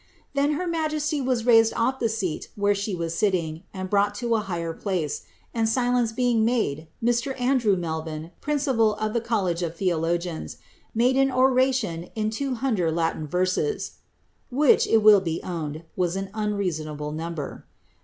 ^ 0.01 0.03
Then 0.33 0.53
her 0.53 0.65
majesty 0.65 1.21
was 1.21 1.45
raised 1.45 1.73
off 1.75 1.99
the 1.99 2.09
seat 2.09 2.49
where 2.55 2.73
she 2.73 2.95
was 2.95 3.13
sitting, 3.13 3.61
and 3.71 3.87
brought 3.87 4.15
to 4.15 4.33
a 4.33 4.39
higher 4.39 4.73
place; 4.73 5.25
and 5.53 5.69
silence 5.69 6.11
being 6.11 6.43
made, 6.43 6.87
Mr. 7.03 7.39
Andrew 7.39 7.75
Melvin, 7.77 8.31
principal 8.41 8.95
of 8.95 9.13
the 9.13 9.21
College 9.21 9.61
of 9.61 9.75
Theologians, 9.75 10.57
made 10.95 11.17
ane 11.17 11.29
oration 11.31 12.09
in 12.15 12.31
twa 12.31 12.55
hunder 12.55 12.91
Latin 12.91 13.27
Terses,*" 13.27 13.97
which, 14.49 14.87
it 14.87 15.03
will 15.03 15.21
be 15.21 15.39
owned, 15.43 15.83
was 15.95 16.15
an 16.15 16.31
unreasonable 16.33 17.11
number. 17.11 17.67